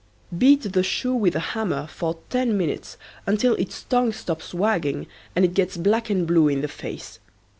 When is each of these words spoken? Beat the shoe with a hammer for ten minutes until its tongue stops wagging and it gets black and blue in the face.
Beat 0.35 0.73
the 0.73 0.81
shoe 0.81 1.13
with 1.13 1.35
a 1.35 1.39
hammer 1.53 1.85
for 1.85 2.17
ten 2.31 2.57
minutes 2.57 2.97
until 3.27 3.53
its 3.57 3.83
tongue 3.83 4.11
stops 4.13 4.51
wagging 4.51 5.05
and 5.35 5.45
it 5.45 5.53
gets 5.53 5.77
black 5.77 6.09
and 6.09 6.25
blue 6.25 6.47
in 6.47 6.61
the 6.61 6.67
face. 6.67 7.19